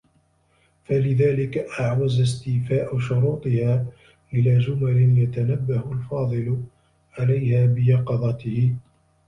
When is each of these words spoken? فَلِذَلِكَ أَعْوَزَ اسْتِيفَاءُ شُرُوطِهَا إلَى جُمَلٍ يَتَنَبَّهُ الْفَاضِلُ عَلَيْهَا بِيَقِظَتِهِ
فَلِذَلِكَ 0.85 1.57
أَعْوَزَ 1.57 2.21
اسْتِيفَاءُ 2.21 2.99
شُرُوطِهَا 2.99 3.85
إلَى 4.33 4.57
جُمَلٍ 4.59 5.17
يَتَنَبَّهُ 5.17 5.91
الْفَاضِلُ 5.93 6.61
عَلَيْهَا 7.19 7.65
بِيَقِظَتِهِ 7.65 8.75